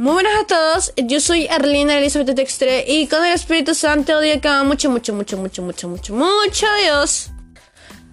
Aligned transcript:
Muy 0.00 0.14
buenas 0.14 0.32
a 0.40 0.46
todos, 0.46 0.94
yo 0.96 1.20
soy 1.20 1.46
Arlina 1.48 1.98
Elizabeth 1.98 2.34
Textre 2.34 2.86
y 2.88 3.06
con 3.06 3.22
el 3.22 3.34
Espíritu 3.34 3.74
Santo 3.74 4.18
digo 4.18 4.40
que 4.40 4.48
mucho, 4.64 4.88
mucho, 4.88 5.12
mucho, 5.12 5.36
mucho, 5.36 5.60
mucho, 5.60 5.88
mucho, 5.88 6.14
mucho 6.14 6.66
Dios. 6.82 7.30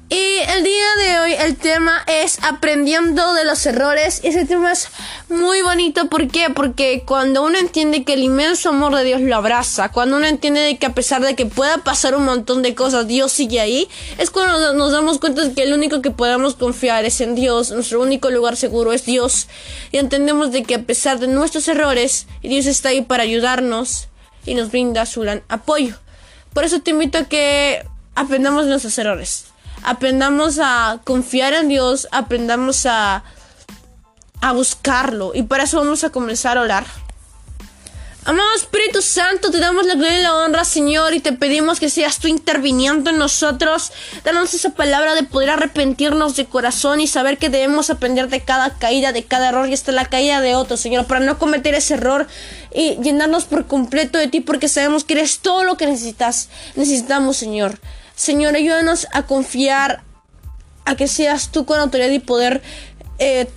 Y 0.10 0.38
el 0.56 0.64
día 0.64 0.86
de 1.06 1.20
hoy 1.20 1.34
el 1.34 1.58
tema 1.58 2.02
es 2.08 2.42
aprendiendo 2.42 3.34
de 3.34 3.44
los 3.44 3.66
errores. 3.66 4.22
Ese 4.24 4.46
tema 4.46 4.72
es 4.72 4.88
muy 5.28 5.62
bonito. 5.62 6.08
¿Por 6.08 6.30
qué? 6.30 6.50
Porque 6.50 7.04
cuando 7.06 7.44
uno 7.44 7.58
entiende 7.58 8.06
que 8.06 8.14
el 8.14 8.24
inmenso 8.24 8.70
amor 8.70 8.96
de 8.96 9.04
Dios 9.04 9.20
lo 9.20 9.36
abraza, 9.36 9.90
cuando 9.92 10.16
uno 10.16 10.26
entiende 10.26 10.78
que 10.78 10.86
a 10.86 10.94
pesar 10.94 11.22
de 11.24 11.36
que 11.36 11.46
pueda 11.46 11.80
pasar 11.80 12.16
un 12.16 12.24
montón 12.24 12.62
de 12.62 12.74
cosas, 12.74 13.06
Dios 13.06 13.34
sigue 13.34 13.60
ahí, 13.60 13.90
es 14.18 14.30
cuando 14.30 14.74
nos 14.76 14.94
damos 14.94 15.20
cuenta 15.20 15.44
de 15.44 15.54
que 15.54 15.64
el 15.64 15.74
único 15.74 16.02
que 16.02 16.12
podemos 16.12 16.56
confiar 16.56 17.04
es 17.04 17.20
en 17.20 17.36
Dios. 17.36 17.72
Nuestro 17.72 18.02
único 18.02 18.30
lugar 18.30 18.56
seguro 18.56 18.94
es 18.94 19.04
Dios. 19.04 19.50
Y 19.92 19.98
entendemos 19.98 20.54
de 20.54 20.64
que 20.64 20.76
a 20.76 20.84
pesar 20.84 21.20
de 21.20 21.28
nuestros 21.28 21.68
errores, 21.68 22.28
Dios 22.42 22.66
está 22.66 22.90
ahí 22.90 23.02
para 23.02 23.24
ayudarnos 23.24 24.08
y 24.46 24.54
nos 24.54 24.72
brinda 24.72 25.06
su 25.06 25.20
gran 25.20 25.44
apoyo. 25.50 25.98
Por 26.54 26.64
eso 26.64 26.80
te 26.80 26.92
invito 26.92 27.18
a 27.18 27.26
que 27.26 27.86
aprendamos 28.16 28.68
nuestros 28.68 28.98
errores 28.98 29.48
aprendamos 29.88 30.60
a 30.62 31.00
confiar 31.06 31.54
en 31.54 31.70
Dios, 31.70 32.10
aprendamos 32.12 32.86
a, 32.86 33.24
a 34.42 34.52
buscarlo. 34.52 35.32
Y 35.34 35.44
para 35.44 35.64
eso 35.64 35.78
vamos 35.78 36.04
a 36.04 36.10
comenzar 36.10 36.58
a 36.58 36.62
orar. 36.62 36.86
Amado 38.26 38.54
Espíritu 38.58 39.02
Santo, 39.02 39.50
te 39.50 39.60
damos 39.60 39.86
la 39.86 39.94
gloria 39.94 40.20
y 40.20 40.24
la 40.24 40.36
honra, 40.36 40.66
Señor, 40.66 41.14
y 41.14 41.22
te 41.22 41.32
pedimos 41.32 41.80
que 41.80 41.90
seas 41.90 42.20
tú 42.20 42.28
interviniendo 42.28 43.12
en 43.12 43.18
nosotros. 43.18 43.94
Danos 44.26 44.54
esa 44.54 44.72
palabra 44.72 45.16
de 45.16 45.24
poder 45.24 45.52
arrepentirnos 45.52 46.36
de 46.36 46.46
corazón 46.46 47.00
y 47.00 47.08
saber 47.08 47.38
que 47.38 47.48
debemos 47.48 47.90
aprender 47.90 48.28
de 48.28 48.42
cada 48.42 48.78
caída, 48.78 49.14
de 49.14 49.24
cada 49.24 49.48
error 49.48 49.70
y 49.70 49.74
hasta 49.74 49.94
la 49.94 50.04
caída 50.04 50.42
de 50.42 50.56
otro, 50.56 50.76
Señor, 50.76 51.06
para 51.06 51.22
no 51.22 51.40
cometer 51.40 51.76
ese 51.76 51.94
error 51.94 52.28
y 52.76 52.98
llenarnos 53.02 53.46
por 53.46 53.68
completo 53.68 54.18
de 54.18 54.28
ti, 54.28 54.42
porque 54.42 54.68
sabemos 54.68 55.06
que 55.06 55.14
eres 55.14 55.40
todo 55.40 55.64
lo 55.64 55.78
que 55.78 55.86
necesitas, 55.86 56.50
necesitamos, 56.76 57.38
Señor. 57.38 57.80
Señor, 58.18 58.56
ayúdanos 58.56 59.08
a 59.14 59.28
confiar, 59.28 60.02
a 60.86 60.96
que 60.96 61.08
seas 61.08 61.52
tú 61.52 61.66
con 61.66 61.80
autoridad 61.80 62.10
y 62.10 62.18
poder 62.18 62.64
eh, 63.20 63.48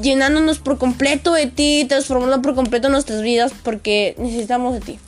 llenándonos 0.00 0.58
por 0.58 0.78
completo 0.78 1.34
de 1.34 1.46
ti, 1.46 1.84
transformando 1.86 2.40
por 2.40 2.54
completo 2.54 2.88
nuestras 2.88 3.20
vidas, 3.20 3.52
porque 3.62 4.14
necesitamos 4.16 4.72
de 4.72 4.80
ti. 4.80 4.98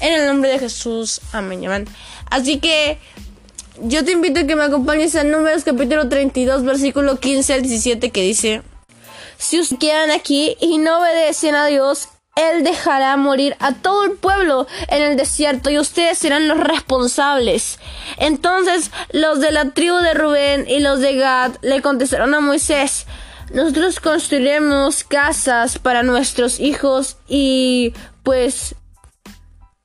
En 0.00 0.12
el 0.12 0.26
nombre 0.26 0.50
de 0.50 0.58
Jesús, 0.58 1.22
amén, 1.32 1.64
amén. 1.64 1.86
Así 2.28 2.60
que 2.60 2.98
yo 3.80 4.04
te 4.04 4.12
invito 4.12 4.40
a 4.40 4.44
que 4.44 4.54
me 4.54 4.64
acompañes 4.64 5.16
a 5.16 5.24
Números 5.24 5.64
capítulo 5.64 6.10
32, 6.10 6.62
versículo 6.62 7.18
15 7.18 7.54
al 7.54 7.62
17, 7.62 8.10
que 8.10 8.22
dice, 8.22 8.60
si 9.38 9.60
ustedes 9.60 9.80
quedan 9.80 10.10
aquí 10.10 10.58
y 10.60 10.76
no 10.76 11.00
obedecen 11.00 11.54
a 11.54 11.66
Dios, 11.68 12.08
él 12.36 12.64
dejará 12.64 13.16
morir 13.16 13.56
a 13.60 13.74
todo 13.74 14.04
el 14.04 14.12
pueblo 14.12 14.66
en 14.88 15.02
el 15.02 15.16
desierto 15.16 15.70
y 15.70 15.78
ustedes 15.78 16.18
serán 16.18 16.48
los 16.48 16.58
responsables. 16.58 17.78
Entonces 18.16 18.90
los 19.12 19.40
de 19.40 19.52
la 19.52 19.70
tribu 19.70 19.96
de 19.96 20.14
Rubén 20.14 20.64
y 20.68 20.80
los 20.80 21.00
de 21.00 21.16
Gad 21.16 21.52
le 21.62 21.82
contestaron 21.82 22.34
a 22.34 22.40
Moisés, 22.40 23.06
nosotros 23.52 24.00
construiremos 24.00 25.04
casas 25.04 25.78
para 25.78 26.02
nuestros 26.02 26.58
hijos 26.58 27.18
y 27.28 27.92
pues 28.22 28.76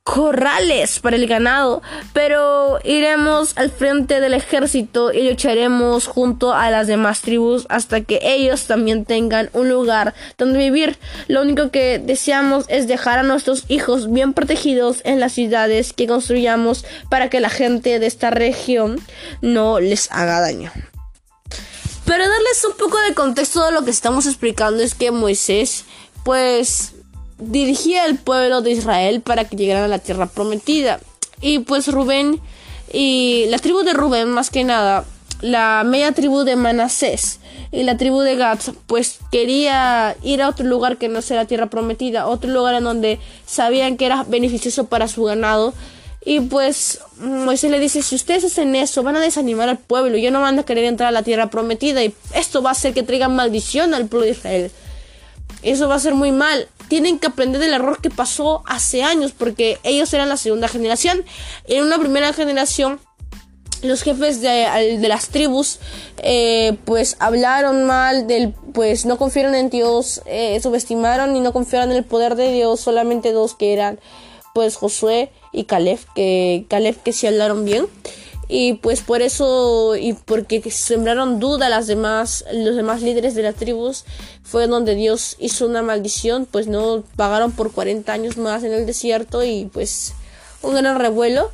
corrales 0.07 0.99
para 0.99 1.17
el 1.17 1.27
ganado, 1.27 1.81
pero 2.13 2.79
iremos 2.85 3.51
al 3.57 3.69
frente 3.69 4.21
del 4.21 4.33
ejército 4.33 5.11
y 5.11 5.27
lucharemos 5.27 6.07
junto 6.07 6.53
a 6.53 6.71
las 6.71 6.87
demás 6.87 7.19
tribus 7.19 7.65
hasta 7.67 7.99
que 7.99 8.21
ellos 8.23 8.67
también 8.67 9.03
tengan 9.03 9.49
un 9.51 9.67
lugar 9.67 10.13
donde 10.37 10.59
vivir. 10.59 10.97
Lo 11.27 11.41
único 11.41 11.71
que 11.71 11.99
deseamos 11.99 12.63
es 12.69 12.87
dejar 12.87 13.19
a 13.19 13.23
nuestros 13.23 13.65
hijos 13.67 14.09
bien 14.09 14.31
protegidos 14.31 15.01
en 15.03 15.19
las 15.19 15.33
ciudades 15.33 15.91
que 15.91 16.07
construyamos 16.07 16.85
para 17.09 17.29
que 17.29 17.41
la 17.41 17.49
gente 17.49 17.99
de 17.99 18.07
esta 18.07 18.29
región 18.29 19.01
no 19.41 19.81
les 19.81 20.09
haga 20.13 20.39
daño. 20.39 20.71
Pero 22.05 22.23
darles 22.23 22.63
un 22.65 22.77
poco 22.77 22.97
de 23.01 23.13
contexto 23.13 23.65
de 23.65 23.73
lo 23.73 23.83
que 23.83 23.91
estamos 23.91 24.25
explicando 24.25 24.81
es 24.81 24.95
que 24.95 25.11
Moisés 25.11 25.83
pues 26.23 26.93
dirigía 27.39 28.03
al 28.03 28.17
pueblo 28.17 28.61
de 28.61 28.71
Israel 28.71 29.21
para 29.21 29.45
que 29.45 29.55
llegaran 29.55 29.83
a 29.83 29.87
la 29.87 29.99
tierra 29.99 30.25
prometida. 30.27 30.99
Y 31.41 31.59
pues 31.59 31.87
Rubén 31.87 32.39
y 32.91 33.45
la 33.49 33.59
tribu 33.59 33.83
de 33.83 33.93
Rubén 33.93 34.29
más 34.29 34.49
que 34.49 34.63
nada, 34.63 35.05
la 35.41 35.83
media 35.85 36.11
tribu 36.13 36.43
de 36.43 36.55
Manasés 36.55 37.39
y 37.71 37.83
la 37.83 37.97
tribu 37.97 38.21
de 38.21 38.35
Gad 38.35 38.59
pues 38.87 39.19
quería 39.31 40.15
ir 40.23 40.41
a 40.41 40.49
otro 40.49 40.65
lugar 40.65 40.97
que 40.97 41.09
no 41.09 41.21
sea 41.21 41.37
la 41.37 41.45
tierra 41.45 41.67
prometida, 41.67 42.27
otro 42.27 42.49
lugar 42.49 42.75
en 42.75 42.83
donde 42.83 43.19
sabían 43.45 43.97
que 43.97 44.05
era 44.05 44.23
beneficioso 44.23 44.85
para 44.85 45.07
su 45.07 45.23
ganado. 45.23 45.73
Y 46.25 46.41
pues 46.41 46.99
Moisés 47.19 47.71
le 47.71 47.79
dice, 47.79 48.01
si 48.01 48.15
ustedes 48.15 48.43
hacen 48.43 48.75
eso, 48.75 49.01
van 49.01 49.15
a 49.15 49.21
desanimar 49.21 49.69
al 49.69 49.77
pueblo, 49.77 50.17
y 50.17 50.29
no 50.29 50.41
van 50.41 50.59
a 50.59 50.63
querer 50.63 50.83
entrar 50.83 51.07
a 51.07 51.11
la 51.11 51.23
tierra 51.23 51.49
prometida 51.49 52.03
y 52.03 52.13
esto 52.33 52.61
va 52.61 52.71
a 52.71 52.73
hacer 52.73 52.93
que 52.93 53.03
traigan 53.03 53.33
maldición 53.33 53.93
al 53.93 54.07
pueblo 54.07 54.25
de 54.25 54.31
Israel. 54.31 54.71
Eso 55.61 55.87
va 55.87 55.95
a 55.95 55.99
ser 55.99 56.13
muy 56.13 56.31
mal 56.31 56.67
tienen 56.87 57.19
que 57.19 57.27
aprender 57.27 57.59
del 57.61 57.73
error 57.73 58.01
que 58.01 58.09
pasó 58.09 58.63
hace 58.65 59.03
años, 59.03 59.33
porque 59.37 59.79
ellos 59.83 60.13
eran 60.13 60.29
la 60.29 60.37
segunda 60.37 60.67
generación. 60.67 61.23
En 61.65 61.83
una 61.83 61.99
primera 61.99 62.33
generación, 62.33 62.99
los 63.81 64.01
jefes 64.01 64.41
de, 64.41 64.97
las 65.07 65.29
tribus, 65.29 65.79
eh, 66.17 66.77
pues 66.85 67.17
hablaron 67.19 67.85
mal 67.85 68.27
del, 68.27 68.53
pues 68.73 69.05
no 69.05 69.17
confiaron 69.17 69.55
en 69.55 69.69
Dios, 69.69 70.21
eh, 70.25 70.59
subestimaron 70.61 71.35
y 71.35 71.39
no 71.39 71.53
confiaron 71.53 71.91
en 71.91 71.97
el 71.97 72.03
poder 72.03 72.35
de 72.35 72.51
Dios, 72.51 72.79
solamente 72.79 73.31
dos 73.31 73.55
que 73.55 73.73
eran, 73.73 73.99
pues 74.53 74.75
Josué 74.75 75.31
y 75.51 75.65
Caleb, 75.65 75.99
que 76.15 76.65
Caleb 76.69 76.95
que 77.03 77.13
sí 77.13 77.27
hablaron 77.27 77.65
bien 77.65 77.87
y 78.49 78.75
pues 78.75 79.01
por 79.01 79.21
eso 79.21 79.95
y 79.95 80.13
porque 80.13 80.61
sembraron 80.71 81.39
duda 81.39 81.67
las 81.67 81.87
demás 81.87 82.45
los 82.53 82.75
demás 82.75 83.01
líderes 83.01 83.35
de 83.35 83.43
las 83.43 83.55
tribus 83.55 84.05
fue 84.43 84.67
donde 84.67 84.95
Dios 84.95 85.35
hizo 85.39 85.65
una 85.65 85.81
maldición 85.81 86.47
pues 86.49 86.67
no 86.67 87.03
pagaron 87.15 87.51
por 87.51 87.71
40 87.71 88.11
años 88.11 88.37
más 88.37 88.63
en 88.63 88.71
el 88.71 88.85
desierto 88.85 89.43
y 89.43 89.65
pues 89.65 90.13
un 90.61 90.75
gran 90.75 90.99
revuelo. 90.99 91.51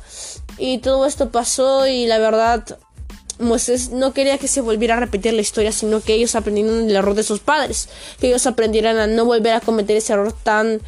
Y 0.58 0.78
todo 0.78 1.06
esto 1.06 1.30
pasó 1.30 1.86
y 1.86 2.06
la 2.06 2.18
verdad 2.18 2.78
Moisés 3.38 3.90
no 3.90 4.12
quería 4.12 4.38
que 4.38 4.48
se 4.48 4.60
volviera 4.60 4.96
a 4.96 5.00
repetir 5.00 5.32
la 5.32 5.40
historia, 5.40 5.72
sino 5.72 6.00
que 6.00 6.14
ellos 6.14 6.34
aprendieron 6.34 6.88
el 6.88 6.96
error 6.96 7.14
de 7.14 7.24
sus 7.24 7.40
padres, 7.40 7.88
que 8.20 8.28
ellos 8.28 8.46
aprendieran 8.46 8.98
a 8.98 9.06
no 9.06 9.24
volver 9.24 9.54
a 9.54 9.60
cometer 9.60 9.96
ese 9.96 10.12
error 10.12 10.32
tan 10.32 10.80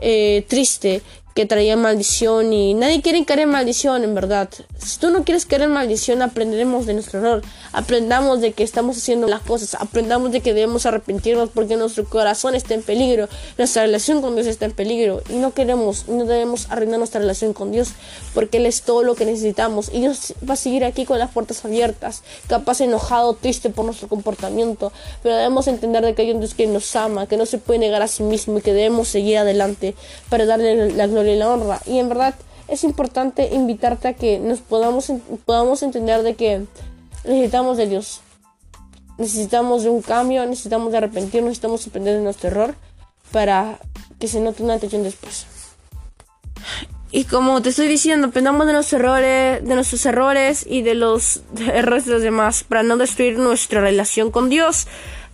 eh, 0.00 0.44
triste 0.48 1.02
que 1.34 1.46
traía 1.46 1.76
maldición 1.76 2.52
y 2.52 2.74
nadie 2.74 3.00
quiere 3.00 3.24
caer 3.24 3.46
maldición, 3.46 4.04
en 4.04 4.14
verdad. 4.14 4.48
Si 4.78 4.98
tú 4.98 5.10
no 5.10 5.24
quieres 5.24 5.46
caer 5.46 5.62
en 5.62 5.72
maldición, 5.72 6.20
aprenderemos 6.20 6.86
de 6.86 6.94
nuestro 6.94 7.20
error. 7.20 7.42
Aprendamos 7.72 8.40
de 8.40 8.52
que 8.52 8.62
estamos 8.62 8.98
haciendo 8.98 9.26
las 9.26 9.40
cosas. 9.40 9.74
Aprendamos 9.80 10.32
de 10.32 10.40
que 10.40 10.52
debemos 10.52 10.84
arrepentirnos 10.84 11.48
porque 11.50 11.76
nuestro 11.76 12.04
corazón 12.04 12.54
está 12.54 12.74
en 12.74 12.82
peligro. 12.82 13.28
Nuestra 13.56 13.82
relación 13.82 14.20
con 14.20 14.34
Dios 14.34 14.46
está 14.46 14.66
en 14.66 14.72
peligro. 14.72 15.22
Y 15.30 15.34
no 15.34 15.52
queremos, 15.52 16.08
no 16.08 16.26
debemos 16.26 16.66
arruinar 16.70 16.98
nuestra 16.98 17.20
relación 17.20 17.54
con 17.54 17.72
Dios 17.72 17.90
porque 18.34 18.58
Él 18.58 18.66
es 18.66 18.82
todo 18.82 19.02
lo 19.02 19.14
que 19.14 19.24
necesitamos. 19.24 19.90
Y 19.92 20.00
Dios 20.00 20.34
va 20.48 20.54
a 20.54 20.56
seguir 20.56 20.84
aquí 20.84 21.06
con 21.06 21.18
las 21.18 21.30
puertas 21.30 21.64
abiertas, 21.64 22.22
capaz 22.46 22.80
enojado, 22.82 23.34
triste 23.34 23.70
por 23.70 23.86
nuestro 23.86 24.08
comportamiento. 24.08 24.92
Pero 25.22 25.36
debemos 25.36 25.66
entender 25.66 26.04
de 26.04 26.14
que 26.14 26.22
hay 26.22 26.32
un 26.32 26.40
Dios 26.40 26.54
que 26.54 26.66
nos 26.66 26.94
ama, 26.94 27.26
que 27.26 27.36
no 27.38 27.46
se 27.46 27.58
puede 27.58 27.78
negar 27.78 28.02
a 28.02 28.08
sí 28.08 28.22
mismo 28.22 28.58
y 28.58 28.60
que 28.60 28.74
debemos 28.74 29.08
seguir 29.08 29.38
adelante 29.38 29.94
para 30.28 30.44
darle 30.44 30.92
la 30.92 31.06
gloria 31.06 31.21
y 31.30 31.36
la 31.36 31.50
honra. 31.50 31.80
Y 31.86 31.98
en 31.98 32.08
verdad 32.08 32.34
es 32.68 32.84
importante 32.84 33.54
invitarte 33.54 34.08
a 34.08 34.14
que 34.14 34.38
nos 34.38 34.60
podamos, 34.60 35.12
podamos 35.44 35.82
entender 35.82 36.22
de 36.22 36.34
que 36.34 36.64
necesitamos 37.24 37.76
de 37.76 37.86
Dios. 37.86 38.20
Necesitamos 39.18 39.82
de 39.82 39.90
un 39.90 40.02
cambio, 40.02 40.44
necesitamos 40.46 40.90
de 40.90 40.98
arrepentirnos, 40.98 41.50
necesitamos 41.50 41.86
aprender 41.86 42.16
de 42.16 42.22
nuestro 42.22 42.48
error 42.48 42.74
para 43.30 43.78
que 44.18 44.28
se 44.28 44.40
note 44.40 44.62
una 44.62 44.74
atención 44.74 45.02
después. 45.02 45.46
Y 47.10 47.24
como 47.24 47.60
te 47.60 47.68
estoy 47.68 47.88
diciendo, 47.88 48.28
aprendamos 48.28 48.66
de 48.66 48.72
nuestros 48.72 49.00
errores, 49.00 49.62
de 49.62 49.74
nuestros 49.74 50.06
errores 50.06 50.64
y 50.66 50.80
de 50.80 50.94
los 50.94 51.42
errores 51.58 52.06
de 52.06 52.12
los 52.12 52.22
demás 52.22 52.64
para 52.64 52.82
no 52.82 52.96
destruir 52.96 53.38
nuestra 53.38 53.82
relación 53.82 54.30
con 54.30 54.48
Dios 54.48 54.86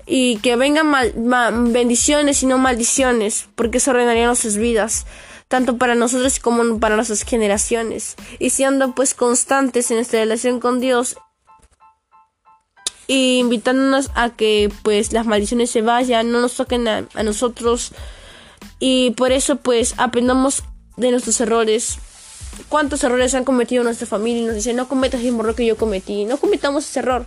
y 0.05 0.38
que 0.38 0.56
vengan 0.56 0.93
bendiciones 1.73 2.43
y 2.43 2.46
no 2.46 2.58
maldiciones, 2.58 3.49
porque 3.55 3.79
eso 3.79 3.93
arruinaría 3.93 4.26
nuestras 4.26 4.56
vidas 4.56 5.06
tanto 5.48 5.78
para 5.78 5.94
nosotros 5.94 6.38
como 6.38 6.78
para 6.78 6.96
nuestras 6.96 7.22
generaciones, 7.22 8.16
y 8.38 8.50
siendo 8.50 8.94
pues 8.94 9.14
constantes 9.14 9.90
en 9.90 9.96
nuestra 9.96 10.20
relación 10.20 10.60
con 10.60 10.80
Dios 10.80 11.16
y 13.08 13.38
invitándonos 13.38 14.10
a 14.14 14.30
que 14.30 14.70
pues 14.82 15.12
las 15.12 15.26
maldiciones 15.26 15.70
se 15.70 15.80
vayan, 15.80 16.30
no 16.30 16.40
nos 16.40 16.54
toquen 16.54 16.86
a, 16.86 17.08
nosotros 17.24 17.92
y 18.78 19.12
por 19.12 19.32
eso 19.32 19.56
pues 19.56 19.94
aprendamos 19.96 20.62
de 20.96 21.10
nuestros 21.10 21.40
errores. 21.40 21.98
¿Cuántos 22.68 23.02
errores 23.02 23.34
han 23.34 23.44
cometido 23.44 23.82
nuestra 23.82 24.06
familia? 24.06 24.42
Y 24.42 24.46
nos 24.46 24.54
dicen, 24.54 24.76
no 24.76 24.88
cometas 24.88 25.22
el 25.22 25.34
error 25.34 25.54
que 25.54 25.64
yo 25.64 25.76
cometí. 25.76 26.24
No 26.24 26.38
cometamos 26.38 26.88
ese 26.88 26.98
error. 26.98 27.26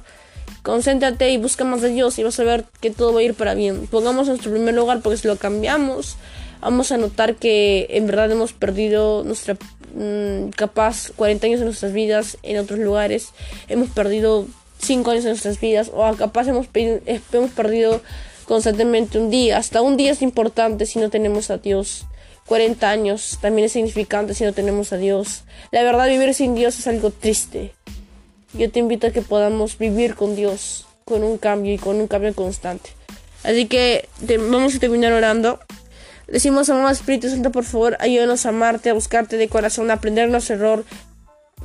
Concéntrate 0.62 1.32
y 1.32 1.38
busca 1.38 1.64
más 1.64 1.82
de 1.82 1.90
Dios 1.90 2.20
y 2.20 2.24
vas 2.24 2.40
a 2.40 2.44
ver 2.44 2.66
que 2.80 2.92
todo 2.92 3.14
va 3.14 3.22
a 3.22 3.24
ir 3.24 3.34
para 3.34 3.56
bien. 3.56 3.88
Pongamos 3.88 4.28
nuestro 4.28 4.52
primer 4.52 4.76
lugar 4.76 5.02
porque 5.02 5.18
si 5.18 5.28
lo 5.28 5.38
cambiamos, 5.38 6.18
vamos 6.62 6.92
a 6.92 6.98
notar 6.98 7.36
que 7.36 7.88
en 7.90 8.08
verdad 8.08 8.32
hemos 8.32 8.54
perdido 8.54 9.24
nuestra 9.24 9.58
mm, 9.96 10.50
capaz 10.56 11.12
40 11.16 11.48
años 11.48 11.60
de 11.60 11.66
nuestras 11.66 11.94
vidas 11.94 12.38
en 12.44 12.58
otros 12.58 12.80
lugares, 12.80 13.30
hemos 13.68 13.90
perdido 13.90 14.46
5 14.80 15.12
años 15.12 15.24
de 15.24 15.32
nuestras 15.32 15.60
vidas 15.60 15.92
o 15.94 16.16
capaz 16.16 16.48
hemos, 16.48 16.68
hemos 16.74 17.52
perdido 17.52 18.02
constantemente 18.46 19.20
un 19.20 19.30
día, 19.30 19.58
hasta 19.58 19.82
un 19.82 19.98
día 19.98 20.12
es 20.12 20.22
importante 20.22 20.86
si 20.86 21.00
no 21.00 21.10
tenemos 21.10 21.50
a 21.50 21.58
Dios. 21.58 22.06
40 22.48 22.90
años 22.90 23.38
también 23.42 23.68
es 23.68 23.72
significante 23.72 24.34
si 24.34 24.44
no 24.44 24.52
tenemos 24.52 24.92
a 24.92 24.98
Dios. 24.98 25.44
La 25.72 25.84
verdad, 25.84 26.08
vivir 26.10 26.34
sin 26.34 26.56
Dios 26.56 26.78
es 26.80 26.88
algo 26.88 27.12
triste. 27.12 27.74
Yo 28.54 28.70
te 28.70 28.80
invito 28.80 29.08
a 29.08 29.12
que 29.12 29.22
podamos 29.22 29.78
vivir 29.78 30.16
con 30.16 30.36
Dios, 30.36 30.86
con 31.06 31.24
un 31.24 31.38
cambio 31.38 31.74
y 31.74 31.78
con 31.78 31.96
un 31.98 32.08
cambio 32.08 32.34
constante. 32.36 32.90
Así 33.44 33.68
que 33.68 34.10
vamos 34.50 34.76
a 34.76 34.80
terminar 34.80 35.14
orando. 35.14 35.60
Decimos, 36.28 36.70
amado 36.70 36.90
Espíritu 36.90 37.30
Santo, 37.30 37.52
por 37.52 37.64
favor, 37.64 37.98
ayúdanos 38.00 38.46
a 38.46 38.50
amarte, 38.50 38.90
a 38.90 38.94
buscarte 38.94 39.38
de 39.38 39.48
corazón, 39.50 39.92
a 39.92 39.96
aprender 39.96 40.30
nuestro 40.30 40.56
error. 40.56 40.86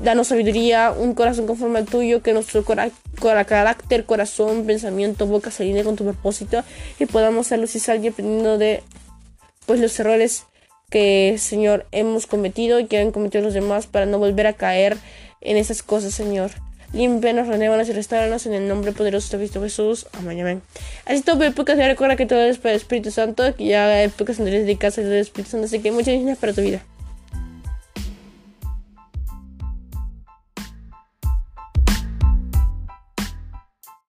Danos 0.02 0.28
sabiduría, 0.28 0.90
un 0.90 1.14
corazón 1.14 1.46
conforme 1.46 1.78
al 1.78 1.86
tuyo, 1.86 2.22
que 2.22 2.32
nuestro 2.32 2.64
carácter, 2.64 4.04
corazón, 4.04 4.66
pensamiento, 4.66 5.26
boca 5.26 5.50
se 5.50 5.62
alinee 5.62 5.84
con 5.84 5.96
tu 5.96 6.04
propósito 6.04 6.62
y 6.98 7.06
podamos 7.06 7.46
ser 7.46 7.60
luz 7.60 7.76
y 7.76 7.80
sal 7.80 8.04
y 8.04 8.08
aprendiendo 8.08 8.58
de 8.58 8.82
pues 9.64 9.80
los 9.80 9.98
errores 9.98 10.44
que, 10.90 11.36
Señor, 11.38 11.86
hemos 11.92 12.26
cometido 12.26 12.78
y 12.78 12.86
que 12.86 12.98
han 12.98 13.10
cometido 13.10 13.42
los 13.42 13.54
demás 13.54 13.86
para 13.86 14.06
no 14.06 14.18
volver 14.18 14.46
a 14.46 14.52
caer 14.52 14.96
en 15.40 15.56
esas 15.56 15.82
cosas, 15.82 16.14
Señor. 16.14 16.50
Límpianos, 16.96 17.46
renévanos 17.46 17.88
y 17.90 17.93
restauranos 17.93 18.46
en 18.46 18.54
el 18.54 18.69
nombre 18.69 18.93
poderoso 18.93 19.37
de 19.37 19.44
Cristo 19.44 19.60
Jesús. 19.60 20.06
Amén, 20.14 20.40
amén. 20.40 20.62
Así 21.04 21.20
todo, 21.20 21.44
épocas, 21.44 21.76
ya 21.76 21.87
recuerda 21.87 22.16
que 22.16 22.25
todo 22.25 22.40
es 22.40 22.56
para 22.56 22.70
el 22.70 22.78
Espíritu 22.78 23.10
Santo, 23.10 23.54
que 23.54 23.66
ya 23.66 24.02
épocas 24.02 24.38
anteriores 24.38 24.66
dedicadas 24.66 24.96
al 24.96 25.12
Espíritu 25.12 25.50
Santo, 25.50 25.66
así 25.66 25.81
que 25.81 25.93
muchas 25.93 26.14
gracias 26.14 26.38
para 26.38 26.54
tu 26.54 26.62
vida. 26.62 26.82